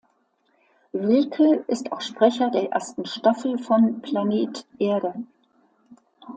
[0.93, 5.13] Wilcke ist auch Sprecher der ersten Staffel von "Planet Erde".